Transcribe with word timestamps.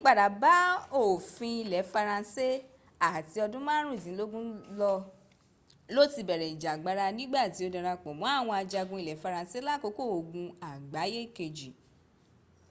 àyípadà 0.03 0.25
bá 0.43 0.55
òfin 1.05 1.55
ilẹ 1.63 1.79
faransé 1.93 2.47
à 3.07 3.09
ti 3.29 3.37
ọdún 3.45 3.63
márùndínlógún 3.69 4.47
ló 5.95 6.03
ti 6.13 6.21
bẹ̀rẹ̀ 6.27 6.53
ìjàgbara 6.55 7.05
nígbà 7.17 7.41
tí 7.53 7.61
ó 7.67 7.69
darápọ̀ 7.75 8.17
mọ́ 8.19 8.31
àwọn 8.39 8.55
ajagun 8.61 9.01
ilẹ̀ 9.03 9.21
faransé 9.23 9.57
lákòókò 9.67 10.03
ogun 10.17 10.47
àgbáyé 10.71 11.21
kejì 11.35 11.69